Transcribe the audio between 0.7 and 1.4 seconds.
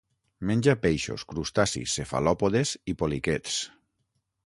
peixos,